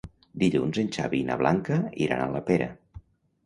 Dilluns 0.43 0.79
en 0.83 0.89
Xavi 0.95 1.21
i 1.25 1.29
na 1.29 1.37
Blanca 1.43 1.79
iran 2.09 2.25
a 2.27 2.35
la 2.39 2.45
Pera. 2.51 2.73